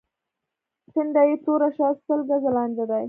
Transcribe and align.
ټنډه 0.91 1.21
يې 1.29 1.35
تروه 1.43 1.69
شوه: 1.75 1.89
سل 2.05 2.19
ګزه 2.29 2.49
لاندې 2.57 2.83
دي. 2.89 2.99